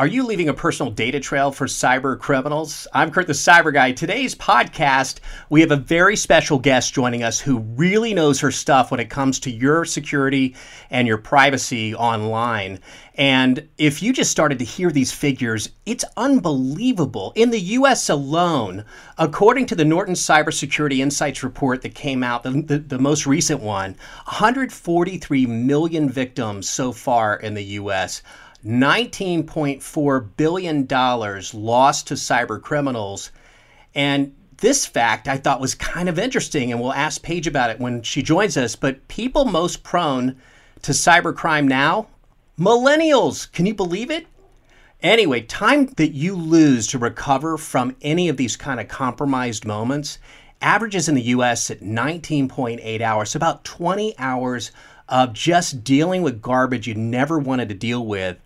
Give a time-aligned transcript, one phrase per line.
[0.00, 2.88] Are you leaving a personal data trail for cyber criminals?
[2.94, 3.92] I'm Kurt the Cyber Guy.
[3.92, 5.18] Today's podcast,
[5.50, 9.10] we have a very special guest joining us who really knows her stuff when it
[9.10, 10.56] comes to your security
[10.88, 12.78] and your privacy online.
[13.16, 17.34] And if you just started to hear these figures, it's unbelievable.
[17.36, 18.86] In the US alone,
[19.18, 23.60] according to the Norton Cybersecurity Insights report that came out, the, the, the, most recent
[23.60, 23.90] one,
[24.24, 28.22] 143 million victims so far in the US.
[28.64, 33.32] $19.4 billion lost to cyber criminals.
[33.94, 37.80] And this fact I thought was kind of interesting, and we'll ask Paige about it
[37.80, 38.76] when she joins us.
[38.76, 40.36] But people most prone
[40.82, 42.08] to cybercrime now,
[42.58, 43.50] millennials.
[43.52, 44.26] Can you believe it?
[45.02, 50.18] Anyway, time that you lose to recover from any of these kind of compromised moments
[50.62, 54.72] averages in the US at 19.8 hours, about 20 hours
[55.10, 58.38] of just dealing with garbage you never wanted to deal with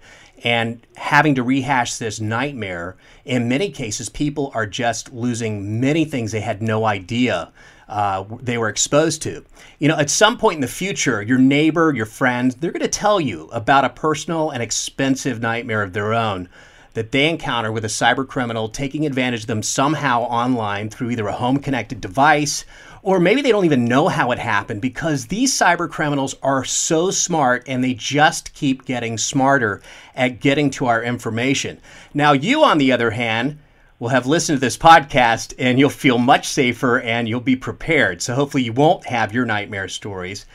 [0.42, 2.96] and having to rehash this nightmare.
[3.24, 7.52] In many cases, people are just losing many things they had no idea
[7.88, 9.44] uh, they were exposed to.
[9.78, 12.88] You know, at some point in the future, your neighbor, your friends, they're going to
[12.88, 16.48] tell you about a personal and expensive nightmare of their own
[16.94, 21.26] that they encounter with a cyber criminal taking advantage of them somehow online through either
[21.26, 22.64] a home connected device
[23.04, 27.10] or maybe they don't even know how it happened because these cyber criminals are so
[27.10, 29.82] smart and they just keep getting smarter
[30.14, 31.78] at getting to our information.
[32.14, 33.58] Now, you, on the other hand,
[33.98, 38.22] will have listened to this podcast and you'll feel much safer and you'll be prepared.
[38.22, 40.46] So, hopefully, you won't have your nightmare stories.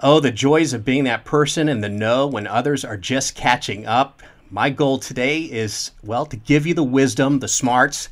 [0.00, 3.84] Oh, the joys of being that person in the know when others are just catching
[3.84, 4.22] up.
[4.48, 8.10] My goal today is, well, to give you the wisdom, the smarts,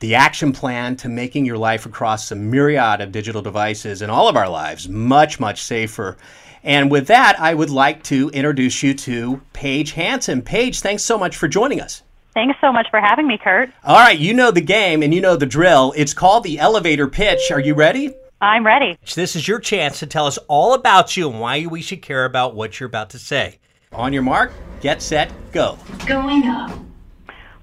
[0.00, 4.28] the action plan to making your life across a myriad of digital devices in all
[4.28, 6.16] of our lives much, much safer.
[6.62, 10.42] And with that, I would like to introduce you to Paige Hanson.
[10.42, 12.02] Paige, thanks so much for joining us.
[12.34, 13.70] Thanks so much for having me, Kurt.
[13.84, 15.92] All right, you know the game and you know the drill.
[15.96, 17.50] It's called the elevator pitch.
[17.50, 18.14] Are you ready?
[18.40, 18.96] I'm ready.
[19.14, 22.24] This is your chance to tell us all about you and why we should care
[22.24, 23.58] about what you're about to say.
[23.92, 25.76] On your mark, get set, go.
[26.06, 26.70] Going up.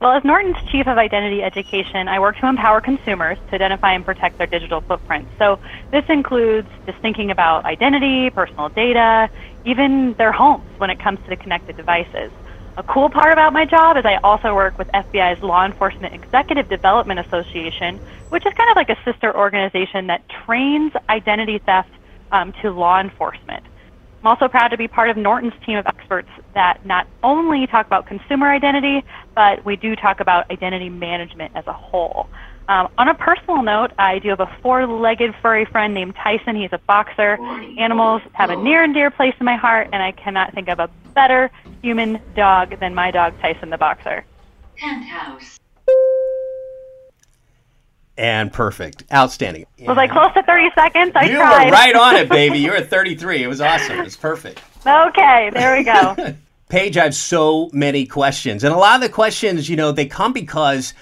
[0.06, 4.06] Well, as Norton's Chief of Identity Education, I work to empower consumers to identify and
[4.06, 5.28] protect their digital footprint.
[5.40, 5.58] So
[5.92, 9.28] this includes just thinking about identity, personal data,
[9.64, 12.32] even their homes when it comes to the connected devices.
[12.78, 16.70] A cool part about my job is I also work with FBI's Law Enforcement Executive
[16.70, 18.00] Development Association,
[18.30, 21.90] which is kind of like a sister organization that trains identity theft
[22.32, 23.64] um, to law enforcement.
[24.22, 27.86] I'm also proud to be part of Norton's team of experts that not only talk
[27.86, 29.04] about consumer identity,
[29.36, 32.28] but we do talk about identity management as a whole.
[32.68, 36.56] Um, on a personal note, I do have a four-legged furry friend named Tyson.
[36.56, 37.38] He's a boxer.
[37.78, 40.80] Animals have a near and dear place in my heart, and I cannot think of
[40.80, 41.52] a better
[41.84, 44.26] human dog than my dog Tyson the boxer.
[44.78, 45.60] Penthouse
[48.18, 49.04] and perfect.
[49.14, 49.66] Outstanding.
[49.80, 51.12] Was I close to 30 seconds?
[51.16, 51.66] I you tried.
[51.66, 52.60] were right on it, baby.
[52.66, 53.44] You were at 33.
[53.44, 54.00] It was awesome.
[54.00, 54.62] It was perfect.
[54.88, 56.16] Okay, there we go.
[56.70, 58.64] Paige, I have so many questions.
[58.64, 60.94] And a lot of the questions, you know, they come because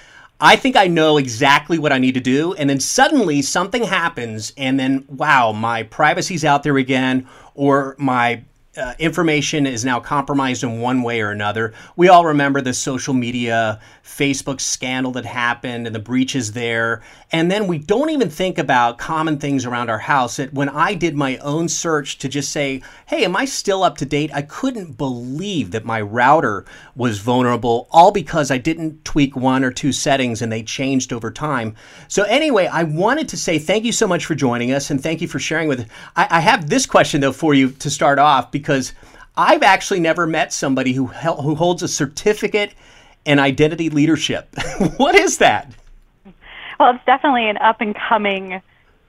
[0.42, 2.54] I think I know exactly what I need to do.
[2.54, 8.44] And then suddenly something happens, and then, wow, my privacy's out there again, or my
[8.76, 11.74] uh, information is now compromised in one way or another.
[11.96, 17.02] We all remember the social media, Facebook scandal that happened and the breaches there.
[17.32, 20.36] And then we don't even think about common things around our house.
[20.36, 23.98] That when I did my own search to just say, hey, am I still up
[23.98, 24.30] to date?
[24.34, 26.66] I couldn't believe that my router
[26.96, 31.32] was vulnerable, all because I didn't tweak one or two settings and they changed over
[31.32, 31.76] time.
[32.10, 35.22] So, anyway, I wanted to say thank you so much for joining us and thank
[35.22, 35.88] you for sharing with us.
[36.16, 38.94] I, I have this question, though, for you to start off because
[39.36, 42.74] I've actually never met somebody who who holds a certificate
[43.26, 44.50] in identity leadership.
[44.98, 45.74] what is that?
[46.80, 48.62] Well, it's definitely an up and coming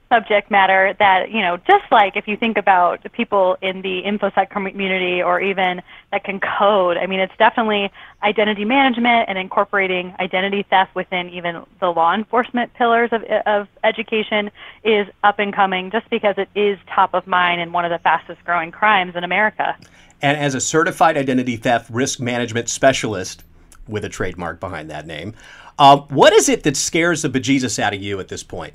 [0.09, 4.49] subject matter that, you know, just like if you think about people in the InfoSec
[4.49, 5.81] community or even
[6.11, 7.91] that can code, I mean, it's definitely
[8.23, 14.51] identity management and incorporating identity theft within even the law enforcement pillars of, of education
[14.83, 17.99] is up and coming just because it is top of mind and one of the
[17.99, 19.75] fastest growing crimes in America.
[20.21, 23.43] And as a certified identity theft risk management specialist,
[23.87, 25.33] with a trademark behind that name,
[25.77, 28.73] uh, what is it that scares the bejesus out of you at this point?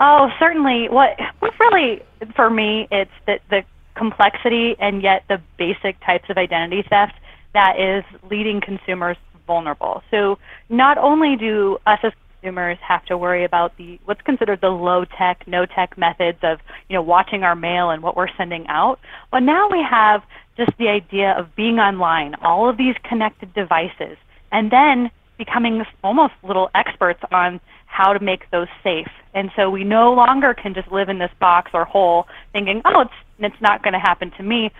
[0.00, 0.88] Oh, certainly.
[0.88, 2.02] What what really
[2.34, 3.64] for me it's the the
[3.94, 7.14] complexity and yet the basic types of identity theft
[7.52, 10.02] that is leading consumers vulnerable.
[10.10, 10.38] So
[10.68, 15.04] not only do us as consumers have to worry about the what's considered the low
[15.04, 18.98] tech, no tech methods of you know watching our mail and what we're sending out,
[19.30, 20.22] but now we have
[20.56, 24.16] just the idea of being online, all of these connected devices
[24.52, 29.08] and then becoming almost little experts on how to make those safe.
[29.32, 33.02] And so we no longer can just live in this box or hole thinking, oh,
[33.02, 34.70] it's, it's not going to happen to me.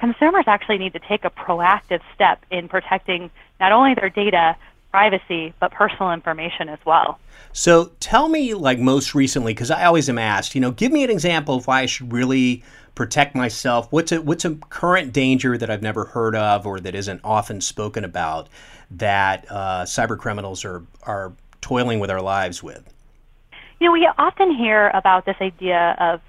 [0.00, 4.56] Consumers actually need to take a proactive step in protecting not only their data,
[4.92, 7.18] privacy, but personal information as well.
[7.52, 11.02] So tell me, like most recently, because I always am asked, you know, give me
[11.02, 12.62] an example of why I should really
[12.94, 13.90] protect myself.
[13.90, 17.60] What's a what's a current danger that I've never heard of or that isn't often
[17.60, 18.48] spoken about
[18.90, 22.88] that uh, cyber criminals are are toiling with our lives with?
[23.80, 26.20] You know, we often hear about this idea of,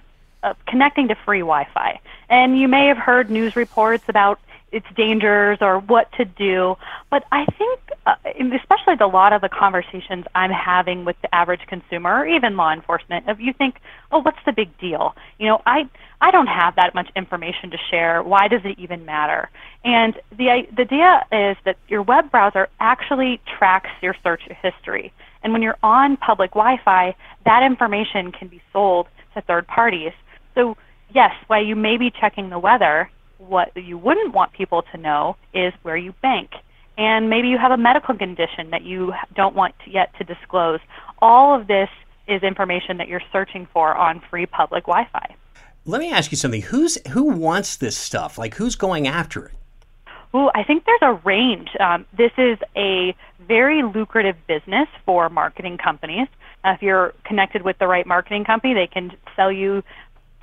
[0.42, 2.00] of connecting to free Wi-Fi,
[2.30, 4.40] and you may have heard news reports about
[4.74, 6.76] its dangers or what to do.
[7.10, 11.62] But I think, uh, especially a lot of the conversations I'm having with the average
[11.68, 13.80] consumer or even law enforcement, if you think,
[14.12, 15.16] oh, what's the big deal?
[15.40, 15.90] You know, I
[16.20, 18.24] I don't have that much information to share.
[18.24, 19.50] Why does it even matter?
[19.86, 25.14] And the the idea is that your web browser actually tracks your search history.
[25.44, 27.16] And when you're on public Wi-Fi,
[27.46, 30.14] that information can be sold to third parties.
[30.56, 30.78] So
[31.14, 33.10] yes, while you may be checking the weather,
[33.48, 36.52] what you wouldn't want people to know is where you bank.
[36.98, 40.80] And maybe you have a medical condition that you don't want to yet to disclose.
[41.20, 41.90] All of this
[42.28, 45.36] is information that you're searching for on free public Wi-Fi.
[45.86, 46.62] Let me ask you something.
[46.62, 48.38] Who's who wants this stuff?
[48.38, 49.54] Like who's going after it?
[50.36, 51.70] Ooh, I think there's a range.
[51.80, 53.16] Um, this is a
[53.48, 56.28] very lucrative business for marketing companies.
[56.64, 59.84] Uh, if you're connected with the right marketing company, they can sell you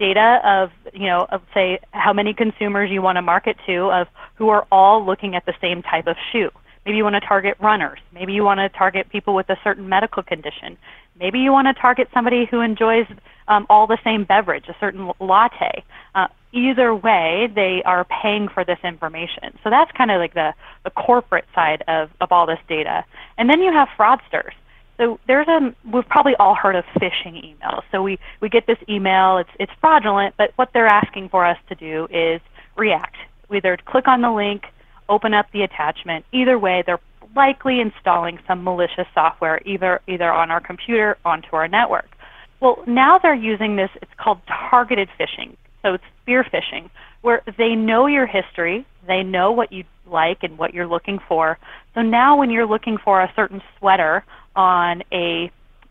[0.00, 4.08] data of you know of say how many consumers you want to market to of
[4.34, 6.50] who are all looking at the same type of shoe.
[6.84, 8.00] Maybe you want to target runners.
[8.12, 10.78] Maybe you want to target people with a certain medical condition.
[11.18, 13.06] Maybe you want to target somebody who enjoys
[13.48, 15.84] um, all the same beverage a certain latte.
[16.14, 19.58] Uh, either way they are paying for this information.
[19.62, 20.54] So that's kind of like the,
[20.84, 23.04] the corporate side of, of all this data.
[23.36, 24.52] And then you have fraudsters
[25.00, 27.82] so there's a we've probably all heard of phishing emails.
[27.90, 31.56] So we we get this email, it's it's fraudulent, but what they're asking for us
[31.70, 32.40] to do is
[32.76, 33.16] react.
[33.52, 34.64] Either click on the link,
[35.08, 36.26] open up the attachment.
[36.32, 37.00] Either way, they're
[37.34, 42.10] likely installing some malicious software either either on our computer onto our network.
[42.60, 45.56] Well, now they're using this it's called targeted phishing.
[45.82, 46.90] So it's spear phishing
[47.22, 51.58] where they know your history, they know what you like and what you're looking for.
[51.94, 54.24] So now when you're looking for a certain sweater
[54.56, 55.50] on a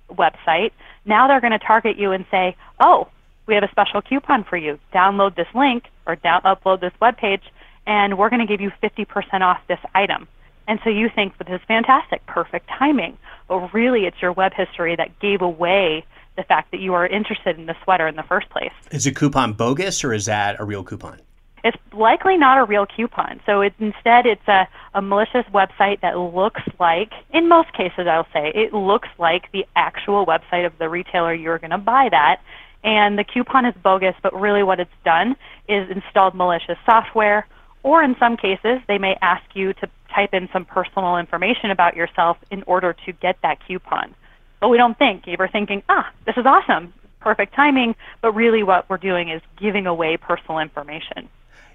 [0.09, 0.71] website,
[1.05, 3.07] now they're going to target you and say, oh,
[3.45, 4.79] we have a special coupon for you.
[4.93, 7.43] Download this link or down- upload this web page,
[7.85, 10.27] and we're going to give you 50% off this item.
[10.67, 13.17] And so you think, this is fantastic, perfect timing.
[13.47, 16.05] But really, it's your web history that gave away
[16.37, 18.71] the fact that you are interested in the sweater in the first place.
[18.91, 21.19] Is a coupon bogus or is that a real coupon?
[21.63, 23.39] It's likely not a real coupon.
[23.45, 28.27] So it, instead, it's a, a malicious website that looks like, in most cases, I'll
[28.33, 32.41] say, it looks like the actual website of the retailer you're going to buy that.
[32.83, 35.35] And the coupon is bogus, but really what it's done
[35.67, 37.45] is installed malicious software,
[37.83, 41.95] or in some cases, they may ask you to type in some personal information about
[41.95, 44.15] yourself in order to get that coupon.
[44.59, 45.25] But we don't think.
[45.27, 49.85] We're thinking, ah, this is awesome, perfect timing, but really what we're doing is giving
[49.87, 51.29] away personal information.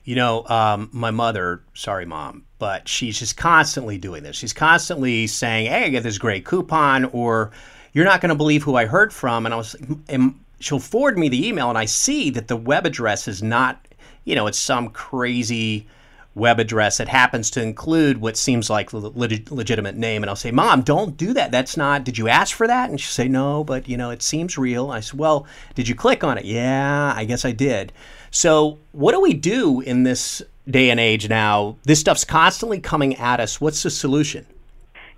[0.05, 4.37] You know, um, my mother, sorry, mom, but she's just constantly doing this.
[4.37, 7.53] She's constantly saying, hey, I get this great coupon, or
[7.95, 9.47] you're not going to believe who I heard from.
[9.47, 9.75] And I was,
[10.09, 13.87] and she'll forward me the email, and I see that the web address is not,
[14.25, 15.87] you know, it's some crazy
[16.35, 20.23] web address that happens to include what seems like a leg- legitimate name.
[20.23, 21.53] And I'll say, Mom, don't do that.
[21.53, 22.91] That's not, did you ask for that?
[22.91, 24.91] And she'll say, No, but, you know, it seems real.
[24.91, 26.45] I said, Well, did you click on it?
[26.45, 27.93] Yeah, I guess I did.
[28.35, 31.77] So, what do we do in this day and age now?
[31.85, 33.61] This stuff's constantly coming at us.
[33.61, 34.45] What's the solution?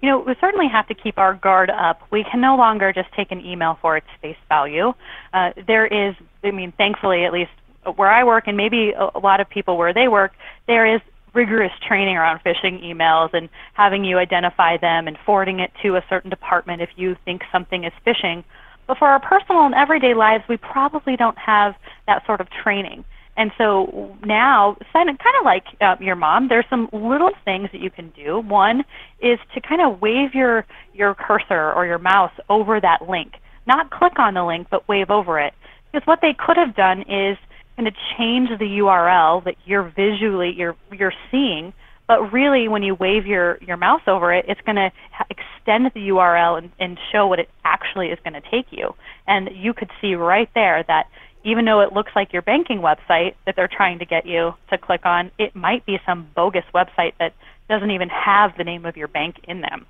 [0.03, 2.03] You know, we certainly have to keep our guard up.
[2.11, 4.93] We can no longer just take an email for its face value.
[5.33, 7.53] Uh, there is, I mean, thankfully, at least
[7.95, 10.35] where I work, and maybe a lot of people where they work,
[10.67, 11.01] there is
[11.33, 16.05] rigorous training around phishing emails and having you identify them and forwarding it to a
[16.11, 18.45] certain department if you think something is phishing.
[18.87, 21.75] But for our personal and everyday lives, we probably don't have
[22.07, 23.05] that sort of training.
[23.37, 27.91] And so now, kind of like uh, your mom, there's some little things that you
[27.91, 28.41] can do.
[28.41, 28.83] One
[29.21, 30.65] is to kind of wave your
[30.95, 33.35] your cursor or your mouse over that link,
[33.67, 35.53] not click on the link, but wave over it.
[35.93, 37.37] Because what they could have done is
[37.77, 41.75] kind of change the URL that you're visually you're you're seeing
[42.07, 44.93] but really, when you wave your, your mouse over it, it's going to
[45.29, 48.95] extend the URL and, and show what it actually is going to take you.
[49.27, 51.09] And you could see right there that
[51.43, 54.79] even though it looks like your banking website that they're trying to get you to
[54.79, 57.35] click on, it might be some bogus website that
[57.69, 59.87] doesn't even have the name of your bank in them.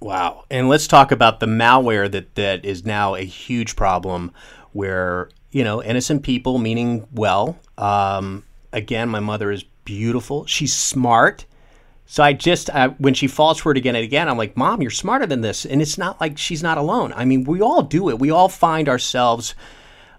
[0.00, 0.44] Wow.
[0.50, 4.32] And let's talk about the malware that, that is now a huge problem
[4.72, 10.46] where, you know, innocent people, meaning well, um, again, my mother is beautiful.
[10.46, 11.46] She's smart.
[12.06, 14.82] So I just, uh, when she falls for it again and again, I'm like, Mom,
[14.82, 15.64] you're smarter than this.
[15.64, 17.12] And it's not like she's not alone.
[17.14, 18.18] I mean, we all do it.
[18.18, 19.54] We all find ourselves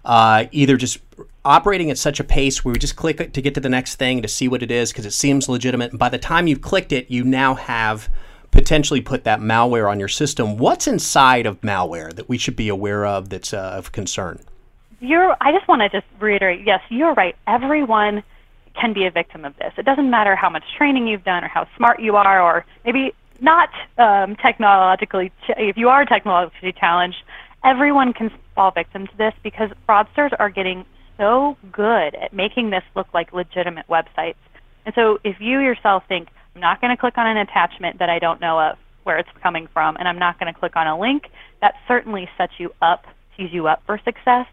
[0.04, 0.98] uh, either just
[1.44, 3.96] operating at such a pace where we just click it to get to the next
[3.96, 5.90] thing to see what it is because it seems legitimate.
[5.90, 8.08] And by the time you've clicked it, you now have
[8.50, 10.56] potentially put that malware on your system.
[10.56, 14.40] What's inside of malware that we should be aware of that's uh, of concern?
[15.00, 17.36] You're, I just want to just reiterate yes, you're right.
[17.46, 18.22] Everyone
[18.80, 19.72] can be a victim of this.
[19.76, 23.14] It doesn't matter how much training you've done or how smart you are, or maybe
[23.40, 27.18] not um, technologically, ch- if you are technologically challenged,
[27.64, 30.84] everyone can fall victim to this because fraudsters are getting
[31.18, 34.36] so good at making this look like legitimate websites.
[34.84, 38.08] And so if you yourself think, I'm not going to click on an attachment that
[38.08, 40.86] I don't know of where it's coming from, and I'm not going to click on
[40.86, 41.28] a link,
[41.60, 43.04] that certainly sets you up,
[43.36, 44.46] tees you up for success.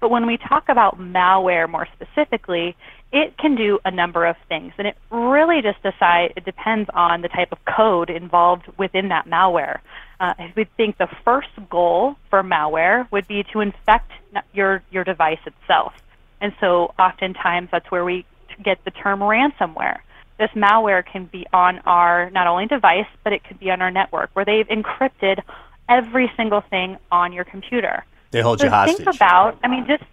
[0.00, 2.76] But when we talk about malware more specifically,
[3.12, 7.22] it can do a number of things, and it really just decide it depends on
[7.22, 9.80] the type of code involved within that malware.
[10.20, 14.10] Uh, we think the first goal for malware would be to infect
[14.52, 15.94] your your device itself,
[16.40, 18.26] and so oftentimes that's where we
[18.62, 20.00] get the term ransomware.
[20.38, 23.90] This malware can be on our not only device, but it could be on our
[23.90, 25.42] network, where they've encrypted
[25.88, 28.04] every single thing on your computer.
[28.30, 29.04] They hold so you hostage.
[29.04, 30.04] Think about, I mean, just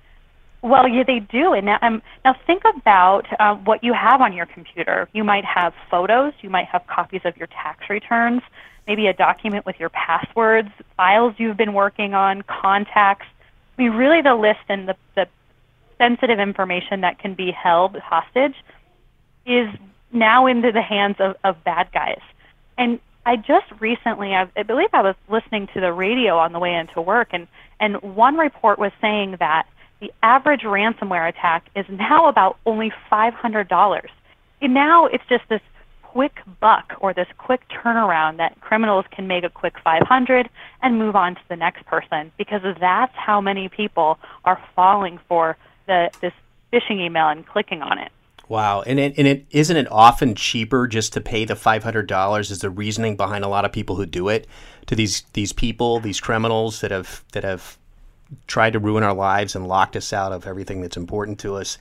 [0.66, 1.54] well, yeah, they do.
[1.54, 5.08] And now, um, now think about uh, what you have on your computer.
[5.14, 6.34] You might have photos.
[6.42, 8.42] You might have copies of your tax returns.
[8.88, 13.28] Maybe a document with your passwords, files you've been working on, contacts.
[13.78, 15.28] I mean, really, the list and the, the
[16.00, 18.56] sensitive information that can be held hostage
[19.46, 19.70] is
[20.12, 22.22] now into the hands of, of bad guys.
[22.78, 26.76] And I just recently, I, believe I was listening to the radio on the way
[26.76, 27.48] into work, and,
[27.80, 29.68] and one report was saying that
[30.00, 34.08] the average ransomware attack is now about only $500.
[34.62, 35.62] And now it's just this
[36.04, 40.50] quick buck or this quick turnaround that criminals can make a quick 500
[40.82, 45.58] and move on to the next person because that's how many people are falling for
[45.88, 46.32] the this
[46.72, 48.12] phishing email and clicking on it.
[48.48, 52.08] Wow, and it, and it isn't it often cheaper just to pay the five hundred
[52.08, 52.52] dollars?
[52.52, 54.48] Is the reasoning behind a lot of people who do it
[54.86, 57.78] to these these people, these criminals that have that have
[58.48, 61.78] tried to ruin our lives and locked us out of everything that's important to us.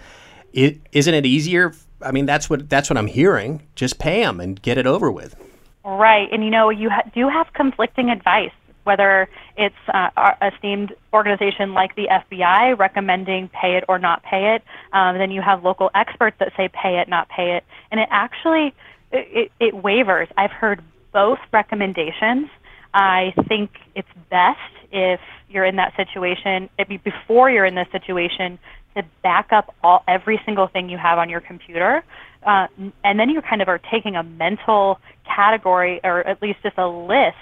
[0.52, 1.74] Isn't it easier?
[2.00, 3.66] I mean, that's what that's what I'm hearing.
[3.74, 5.36] Just pay them and get it over with.
[5.84, 8.52] Right, and you know you ha- do have conflicting advice.
[8.84, 14.54] Whether it's uh, our esteemed organization like the FBI recommending pay it or not pay
[14.54, 14.62] it,
[14.92, 18.08] um, then you have local experts that say pay it, not pay it, and it
[18.10, 18.74] actually
[19.12, 20.28] it, it wavers.
[20.36, 22.48] I've heard both recommendations.
[22.92, 24.58] I think it's best
[24.92, 26.68] if you're in that situation,
[27.04, 28.58] before you're in this situation,
[28.96, 32.04] to back up all every single thing you have on your computer,
[32.44, 32.66] uh,
[33.02, 36.86] and then you kind of are taking a mental category or at least just a
[36.86, 37.36] list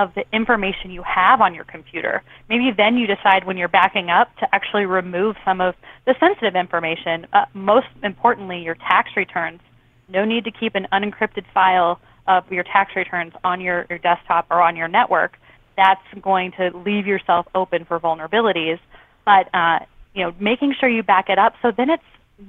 [0.00, 2.22] of the information you have on your computer.
[2.48, 5.74] Maybe then you decide when you're backing up to actually remove some of
[6.06, 7.26] the sensitive information.
[7.32, 9.60] Uh, most importantly, your tax returns.
[10.08, 14.46] No need to keep an unencrypted file of your tax returns on your, your desktop
[14.50, 15.36] or on your network
[15.80, 18.78] that's going to leave yourself open for vulnerabilities.
[19.24, 19.80] But uh,
[20.14, 22.02] you know, making sure you back it up so then it's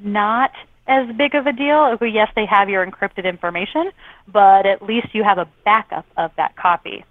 [0.03, 0.51] not
[0.87, 1.97] as big of a deal.
[2.01, 3.91] Yes, they have your encrypted information,
[4.27, 7.05] but at least you have a backup of that copy.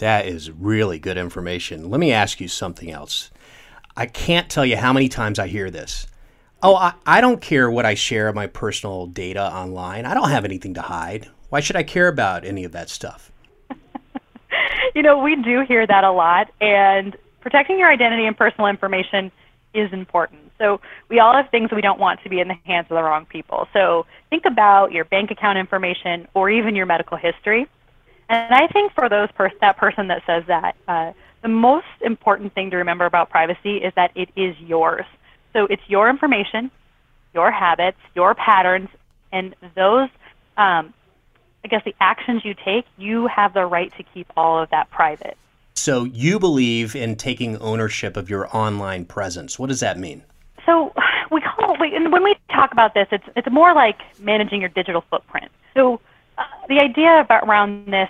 [0.00, 1.90] That is really good information.
[1.90, 3.30] Let me ask you something else.
[3.94, 6.06] I can't tell you how many times I hear this.
[6.62, 10.06] Oh, I, I don't care what I share of my personal data online.
[10.06, 11.28] I don't have anything to hide.
[11.50, 13.30] Why should I care about any of that stuff?
[14.94, 19.30] you know, we do hear that a lot, and protecting your identity and personal information
[19.74, 20.50] is important.
[20.56, 20.80] So
[21.10, 23.26] we all have things we don't want to be in the hands of the wrong
[23.26, 23.68] people.
[23.74, 27.68] So think about your bank account information or even your medical history.
[28.30, 32.54] And I think for those pers- that person that says that, uh, the most important
[32.54, 35.04] thing to remember about privacy is that it is yours.
[35.52, 36.70] So it's your information,
[37.34, 38.88] your habits, your patterns,
[39.32, 40.08] and those
[40.56, 40.94] um,
[41.64, 44.90] I guess the actions you take, you have the right to keep all of that
[44.90, 45.36] private.
[45.74, 49.58] So you believe in taking ownership of your online presence.
[49.58, 50.22] What does that mean?
[50.66, 50.92] So
[51.30, 54.70] we call we, and when we talk about this, it's it's more like managing your
[54.70, 55.50] digital footprint.
[55.74, 56.00] So
[56.38, 58.08] uh, the idea about around this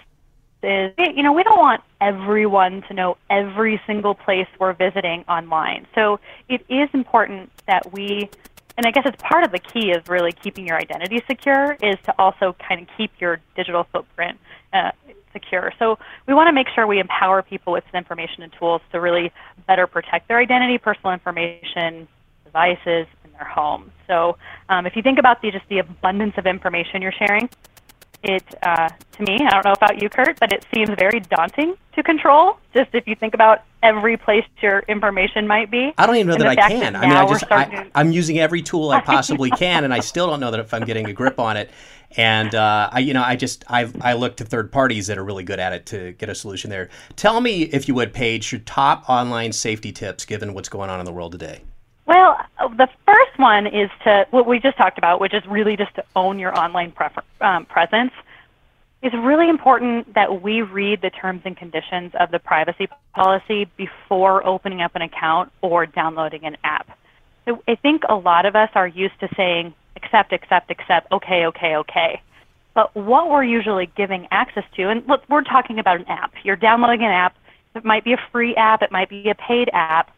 [0.63, 5.87] is, you know, we don't want everyone to know every single place we're visiting online.
[5.95, 8.29] So it is important that we,
[8.77, 11.97] and I guess it's part of the key is really keeping your identity secure, is
[12.05, 14.39] to also kind of keep your digital footprint
[14.73, 14.93] uh,
[15.33, 15.73] secure.
[15.79, 19.33] So we want to make sure we empower people with information and tools to really
[19.67, 22.09] better protect their identity, personal information,
[22.45, 23.93] devices, in their home.
[24.07, 24.37] So
[24.69, 27.49] um, if you think about the, just the abundance of information you're sharing,
[28.23, 31.75] it uh, to me, I don't know about you, Kurt, but it seems very daunting
[31.95, 32.59] to control.
[32.75, 35.93] Just if you think about every place your information might be.
[35.97, 36.93] I don't even know that I can.
[36.93, 40.01] That I mean, I just I, am using every tool I possibly can, and I
[40.01, 41.71] still don't know that if I'm getting a grip on it.
[42.17, 45.25] And uh, I, you know, I just I I look to third parties that are
[45.25, 46.91] really good at it to get a solution there.
[47.17, 50.99] Tell me, if you would, Paige, your top online safety tips given what's going on
[50.99, 51.63] in the world today.
[52.11, 52.45] Well,
[52.77, 56.05] the first one is to what we just talked about, which is really just to
[56.17, 58.11] own your online prefer, um, presence.
[59.01, 64.45] It's really important that we read the terms and conditions of the privacy policy before
[64.45, 66.99] opening up an account or downloading an app.
[67.45, 71.47] So I think a lot of us are used to saying accept, accept, accept, okay,
[71.47, 72.21] okay, okay.
[72.75, 76.33] But what we're usually giving access to, and look, we're talking about an app.
[76.43, 77.37] You're downloading an app.
[77.77, 78.83] It might be a free app.
[78.83, 80.11] It might be a paid app.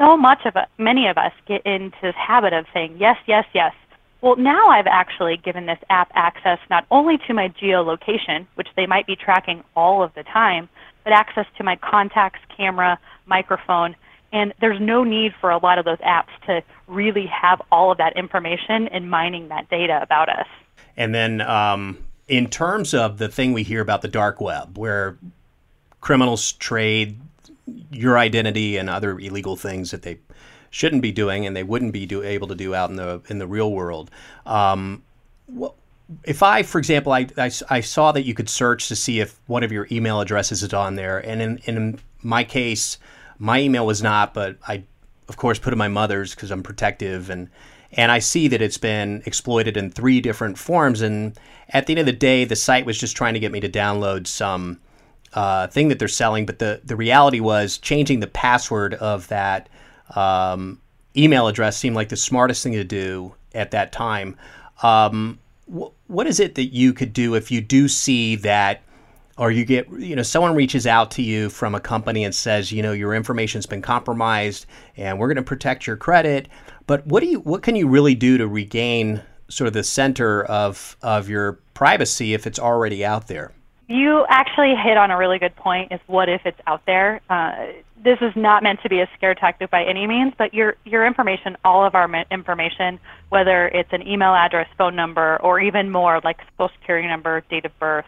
[0.00, 3.74] So much of many of us get into this habit of saying yes, yes, yes.
[4.22, 8.86] Well, now I've actually given this app access not only to my geolocation, which they
[8.86, 10.70] might be tracking all of the time,
[11.04, 13.94] but access to my contacts, camera, microphone,
[14.32, 17.98] and there's no need for a lot of those apps to really have all of
[17.98, 20.46] that information and mining that data about us.
[20.96, 25.18] And then, um, in terms of the thing we hear about the dark web, where
[26.00, 27.20] criminals trade
[27.90, 30.18] your identity and other illegal things that they
[30.70, 33.38] shouldn't be doing and they wouldn't be do, able to do out in the in
[33.38, 34.10] the real world.
[34.46, 35.02] Um,
[36.24, 39.38] if I, for example, I, I, I, saw that you could search to see if
[39.46, 42.98] one of your email addresses is on there, and in, in my case,
[43.38, 44.84] my email was not, but I,
[45.28, 47.48] of course, put in my mother's because I'm protective, and
[47.92, 51.00] and I see that it's been exploited in three different forms.
[51.00, 51.38] And
[51.70, 53.68] at the end of the day, the site was just trying to get me to
[53.68, 54.78] download some
[55.34, 59.68] uh, thing that they're selling, but the, the reality was changing the password of that
[60.16, 60.80] um,
[61.16, 64.36] email address seemed like the smartest thing to do at that time.
[64.82, 65.38] Um,
[65.72, 68.82] wh- what is it that you could do if you do see that,
[69.36, 72.72] or you get, you know, someone reaches out to you from a company and says,
[72.72, 74.66] you know, your information's been compromised
[74.96, 76.48] and we're going to protect your credit.
[76.86, 80.44] But what do you, what can you really do to regain sort of the center
[80.44, 83.52] of, of your privacy if it's already out there?
[83.90, 85.90] You actually hit on a really good point.
[85.90, 87.20] Is what if it's out there?
[87.28, 87.72] Uh,
[88.04, 91.04] this is not meant to be a scare tactic by any means, but your your
[91.04, 93.00] information, all of our information,
[93.30, 97.64] whether it's an email address, phone number, or even more like social security number, date
[97.64, 98.04] of birth,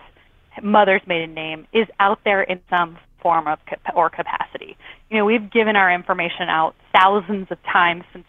[0.62, 3.58] mother's maiden name, is out there in some form of
[3.96, 4.76] or capacity.
[5.10, 8.24] You know, we've given our information out thousands of times since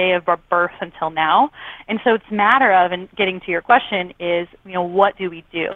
[0.00, 1.50] day of our birth until now.
[1.88, 5.18] And so it's a matter of, and getting to your question is, you know, what
[5.18, 5.68] do we do?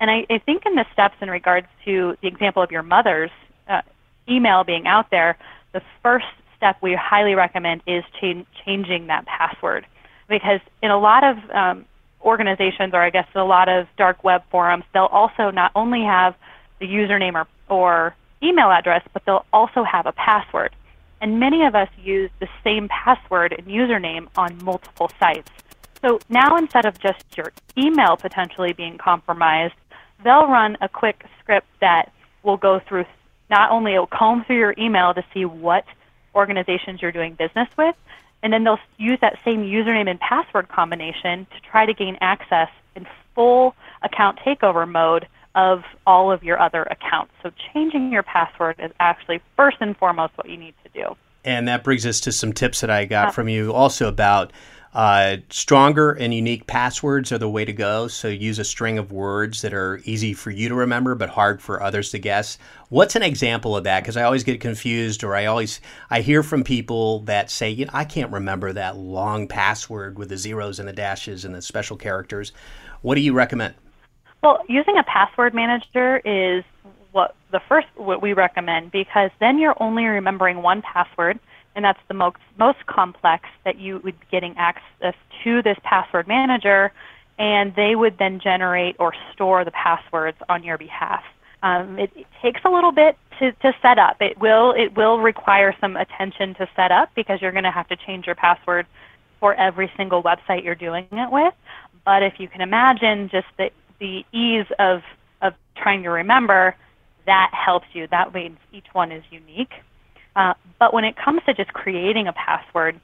[0.00, 3.34] And I, I think in the steps in regards to the example of your mother's
[3.68, 3.82] uh,
[4.28, 5.36] email being out there,
[5.72, 9.84] the first step we highly recommend is ch- changing that password.
[10.28, 11.84] Because in a lot of um,
[12.22, 16.34] organizations, or I guess a lot of dark web forums, they'll also not only have
[16.80, 20.72] the username or, or email address, but they'll also have a password.
[21.20, 25.50] And many of us use the same password and username on multiple sites.
[26.00, 29.74] So now instead of just your email potentially being compromised,
[30.22, 33.04] they'll run a quick script that will go through
[33.50, 35.84] not only it'll comb through your email to see what
[36.34, 37.96] organizations you're doing business with,
[38.42, 42.68] and then they'll use that same username and password combination to try to gain access
[42.94, 47.32] in full account takeover mode of all of your other accounts.
[47.42, 51.16] So changing your password is actually first and foremost what you need to do.
[51.44, 54.52] And that brings us to some tips that I got uh, from you also about
[54.94, 58.08] uh, stronger and unique passwords are the way to go.
[58.08, 61.60] So use a string of words that are easy for you to remember but hard
[61.60, 62.58] for others to guess.
[62.88, 64.02] What's an example of that?
[64.02, 65.80] Because I always get confused, or I always
[66.10, 70.30] I hear from people that say, you know, I can't remember that long password with
[70.30, 72.52] the zeros and the dashes and the special characters.
[73.02, 73.74] What do you recommend?
[74.42, 76.64] Well, using a password manager is
[77.12, 81.38] what the first what we recommend because then you're only remembering one password
[81.74, 86.28] and that's the most most complex that you would be getting access to this password
[86.28, 86.92] manager
[87.38, 91.22] and they would then generate or store the passwords on your behalf.
[91.62, 94.16] Um, it, it takes a little bit to, to set up.
[94.20, 97.88] It will it will require some attention to set up because you're going to have
[97.88, 98.86] to change your password
[99.40, 101.54] for every single website you're doing it with.
[102.04, 105.02] But if you can imagine just the the ease of
[105.40, 106.74] of trying to remember,
[107.26, 108.06] that helps you.
[108.08, 109.72] That means each one is unique.
[110.34, 113.00] Uh, but when it comes to just creating a password,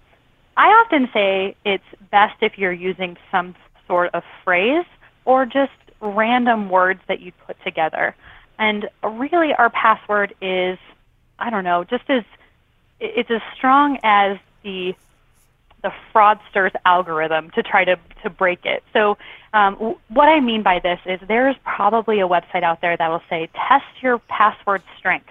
[0.56, 3.54] I often say it's best if you're using some
[3.86, 4.86] sort of phrase
[5.24, 8.14] or just random words that you put together.
[8.58, 10.78] And really, our password is,
[11.38, 12.24] I don't know, just as
[13.00, 14.94] it's as strong as the
[15.84, 18.82] the fraudster's algorithm to try to, to break it.
[18.92, 19.16] So,
[19.52, 23.22] um, what I mean by this is there's probably a website out there that will
[23.30, 25.30] say, test your password strength.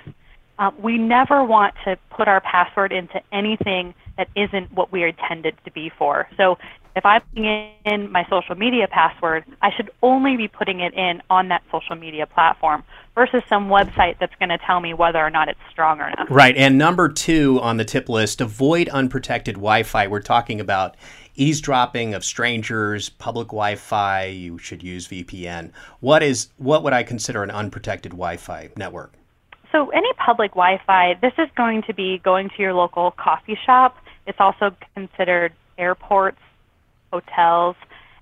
[0.59, 5.55] Uh, we never want to put our password into anything that isn't what we intended
[5.65, 6.29] to be for.
[6.37, 6.57] So,
[6.95, 7.45] if I'm putting
[7.85, 11.95] in my social media password, I should only be putting it in on that social
[11.95, 12.83] media platform
[13.15, 16.29] versus some website that's going to tell me whether or not it's strong or not.
[16.29, 16.55] Right.
[16.55, 20.07] And number two on the tip list avoid unprotected Wi Fi.
[20.07, 20.95] We're talking about
[21.35, 24.25] eavesdropping of strangers, public Wi Fi.
[24.25, 25.71] You should use VPN.
[25.99, 29.13] What is what would I consider an unprotected Wi Fi network?
[29.71, 33.57] So, any public Wi Fi, this is going to be going to your local coffee
[33.65, 33.97] shop.
[34.27, 36.37] It's also considered airports,
[37.13, 37.75] hotels.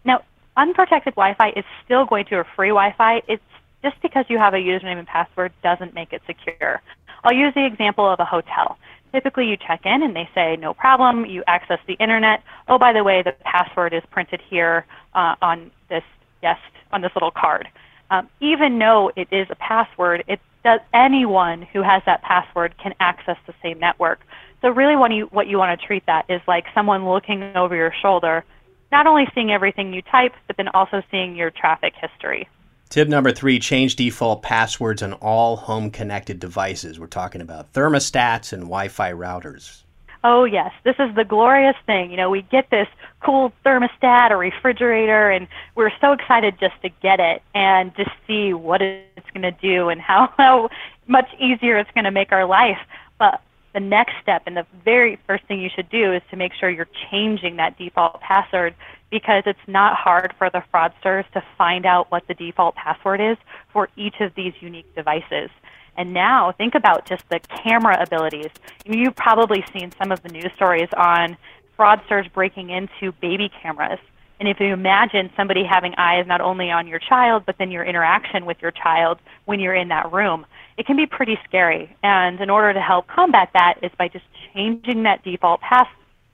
[0.04, 0.17] Now,
[0.58, 3.21] unprotected Wi-Fi is still going to a free Wi-Fi.
[3.34, 3.51] It's
[3.86, 6.82] just because you have a username and password doesn't make it secure.
[7.23, 8.77] I'll use the example of a hotel.
[9.13, 12.43] Typically, you check in and they say, no problem, you access the internet.
[12.67, 16.04] Oh, by the way, the password is printed here uh, on this
[16.41, 17.67] guest, on this little card.
[18.10, 22.93] Um, even though it is a password, it does, anyone who has that password can
[22.99, 24.19] access the same network.
[24.62, 27.75] So really what you, what you want to treat that is like someone looking over
[27.75, 28.43] your shoulder
[28.91, 32.47] not only seeing everything you type, but then also seeing your traffic history.
[32.89, 36.99] Tip number three change default passwords on all home connected devices.
[36.99, 39.84] We're talking about thermostats and Wi Fi routers.
[40.23, 40.71] Oh, yes.
[40.84, 42.12] This is the glorious thing.
[42.12, 42.88] You know, we get this
[43.21, 48.54] cool thermostat or refrigerator, and we're so excited just to get it and to see
[48.54, 50.69] what it's going to do and how, how
[51.08, 52.77] much easier it's going to make our life.
[53.17, 53.41] But
[53.73, 56.69] the next step and the very first thing you should do is to make sure
[56.69, 58.75] you're changing that default password
[59.10, 63.38] because it's not hard for the fraudsters to find out what the default password is
[63.71, 65.49] for each of these unique devices.
[65.97, 68.49] And now think about just the camera abilities.
[68.86, 71.38] You've probably seen some of the news stories on
[71.77, 73.99] fraudsters breaking into baby cameras.
[74.39, 77.84] And if you imagine somebody having eyes not only on your child, but then your
[77.84, 80.45] interaction with your child when you're in that room,
[80.82, 81.96] it can be pretty scary.
[82.02, 85.86] And in order to help combat that is by just changing that default pass-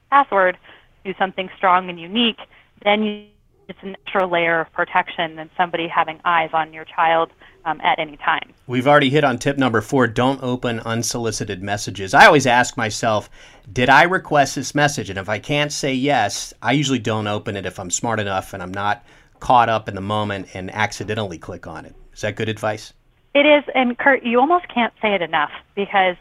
[0.09, 0.57] password
[1.03, 2.39] to something strong and unique.
[2.81, 3.25] Then you,
[3.67, 7.29] it's an extra layer of protection than somebody having eyes on your child
[7.65, 8.53] um, at any time.
[8.67, 12.13] We've already hit on tip number four don't open unsolicited messages.
[12.13, 13.29] I always ask myself,
[13.73, 15.09] did I request this message?
[15.09, 18.53] And if I can't say yes, I usually don't open it if I'm smart enough
[18.53, 19.05] and I'm not
[19.41, 21.95] caught up in the moment and accidentally click on it.
[22.13, 22.93] Is that good advice?
[23.33, 26.15] It is, and Kurt, you almost can't say it enough because,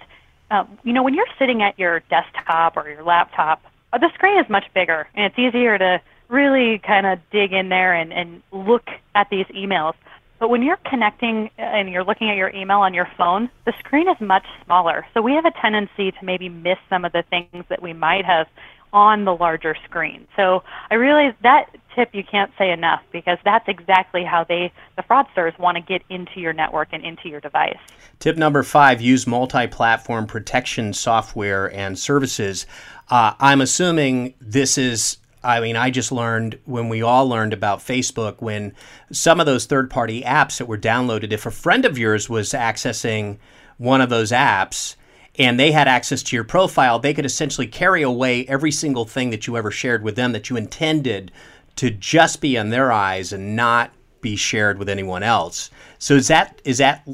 [0.50, 4.38] um, you know, when you're sitting at your desktop or your laptop, uh, the screen
[4.38, 8.42] is much bigger, and it's easier to really kind of dig in there and, and
[8.52, 9.94] look at these emails.
[10.38, 14.08] But when you're connecting and you're looking at your email on your phone, the screen
[14.08, 15.06] is much smaller.
[15.14, 18.26] So we have a tendency to maybe miss some of the things that we might
[18.26, 18.46] have
[18.92, 20.26] on the larger screen.
[20.36, 25.02] So I realize that tip you can't say enough because that's exactly how they the
[25.02, 27.78] fraudsters want to get into your network and into your device.
[28.20, 32.66] Tip number five: use multi-platform protection software and services.
[33.08, 37.78] Uh, I'm assuming this is I mean, I just learned when we all learned about
[37.78, 38.74] Facebook when
[39.12, 42.50] some of those third party apps that were downloaded, if a friend of yours was
[42.50, 43.38] accessing
[43.78, 44.96] one of those apps,
[45.38, 49.30] and they had access to your profile, they could essentially carry away every single thing
[49.30, 51.30] that you ever shared with them that you intended
[51.76, 55.70] to just be in their eyes and not be shared with anyone else.
[55.98, 57.06] So is that is that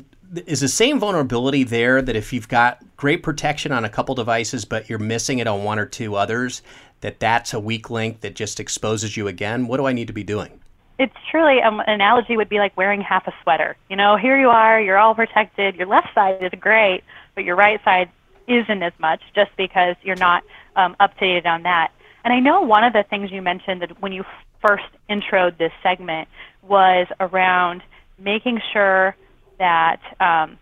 [0.47, 4.65] is the same vulnerability there that if you've got great protection on a couple devices
[4.65, 6.63] but you're missing it on one or two others
[7.03, 9.67] that that's a weak link that just exposes you again?
[9.67, 10.59] What do I need to be doing?
[10.99, 13.77] It's truly um, an analogy would be like wearing half a sweater.
[13.91, 15.75] You know, here you are, you're all protected.
[15.75, 17.03] Your left side is great,
[17.35, 18.09] but your right side
[18.47, 20.45] isn't as much just because you're not
[20.77, 21.91] um, updated on that.
[22.25, 24.25] And I know one of the things you mentioned that when you
[24.65, 26.29] first introed this segment
[26.63, 27.83] was around
[28.19, 29.17] making sure
[29.59, 30.59] that um,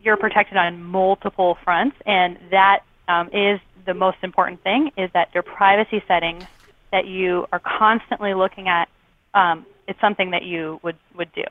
[0.00, 5.28] you're protected on multiple fronts, and that um, is the most important thing is that
[5.32, 6.44] your privacy settings
[6.92, 8.88] that you are constantly looking at,
[9.34, 11.44] um, it's something that you would, would do.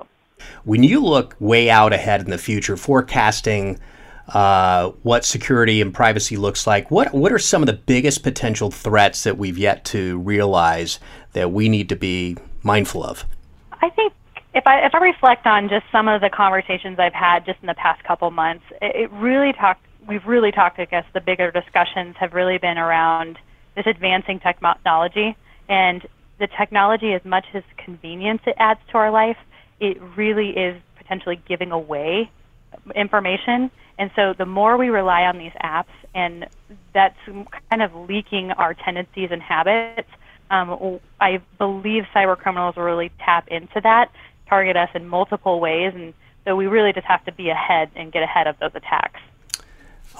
[0.63, 3.79] When you look way out ahead in the future, forecasting
[4.29, 6.91] uh, what security and privacy looks like.
[6.91, 10.99] What what are some of the biggest potential threats that we've yet to realize
[11.33, 13.25] that we need to be mindful of?
[13.81, 14.13] I think
[14.53, 17.67] if I if I reflect on just some of the conversations I've had just in
[17.67, 19.85] the past couple months, it, it really talked.
[20.07, 20.79] We've really talked.
[20.79, 23.37] I guess the bigger discussions have really been around
[23.75, 25.35] this advancing technology
[25.69, 26.05] and
[26.39, 29.37] the technology, as much as convenience it adds to our life,
[29.79, 32.29] it really is potentially giving away
[32.95, 33.71] information.
[33.97, 36.47] And so the more we rely on these apps, and
[36.93, 37.17] that's
[37.69, 40.09] kind of leaking our tendencies and habits,
[40.49, 44.11] um, I believe cyber criminals will really tap into that,
[44.47, 46.13] target us in multiple ways, and
[46.45, 49.19] so we really just have to be ahead and get ahead of those attacks.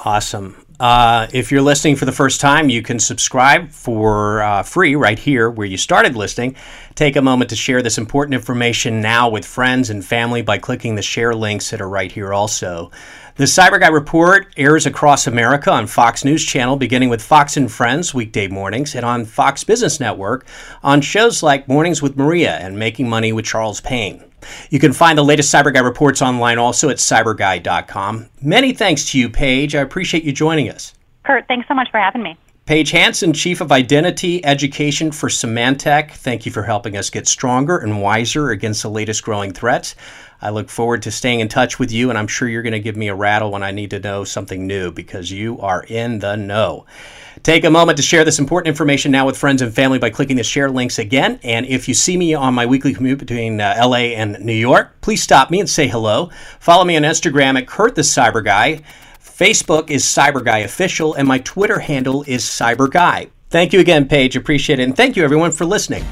[0.04, 0.64] Awesome.
[0.80, 5.18] Uh, if you're listening for the first time, you can subscribe for uh, free right
[5.18, 6.56] here where you started listening.
[6.94, 10.96] Take a moment to share this important information now with friends and family by clicking
[10.96, 12.92] the share links that are right here also.
[13.38, 17.72] The Cyber Guy Report airs across America on Fox News Channel, beginning with Fox and
[17.72, 20.48] Friends weekday mornings, and on Fox Business Network
[20.82, 24.24] on shows like Mornings with Maria and Making Money with Charles Payne.
[24.72, 28.28] You can find the latest Cyber Guy reports online also at cyberguy.com.
[28.42, 29.76] Many thanks to you, Paige.
[29.76, 30.96] I appreciate you joining us.
[31.24, 32.36] Kurt, thanks so much for having me.
[32.68, 37.78] Paige Hanson, Chief of Identity Education for Symantec, thank you for helping us get stronger
[37.78, 39.96] and wiser against the latest growing threats.
[40.42, 42.80] I look forward to staying in touch with you, and I'm sure you're going to
[42.80, 46.20] give me a rattle when I need to know something new because you are in
[46.20, 46.86] the know.
[47.44, 50.38] Take a moment to share this important information now with friends and family by clicking
[50.38, 51.40] the share links again.
[51.44, 55.00] And if you see me on my weekly commute between uh, LA and New York,
[55.02, 56.30] please stop me and say hello.
[56.60, 58.82] Follow me on Instagram at Kurt the Cyber Guy.
[59.22, 63.28] Facebook is Cyber Guy Official, and my Twitter handle is Cyber Guy.
[63.50, 64.36] Thank you again, Paige.
[64.36, 64.84] Appreciate it.
[64.84, 66.04] And thank you, everyone, for listening.